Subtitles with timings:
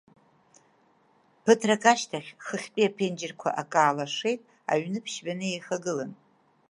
[1.43, 6.11] Ԥыҭрак ашьҭахь, хыхьтәи аԥенџьырқәа акы аалашеит аҩны ԥшьбаны еихагылан.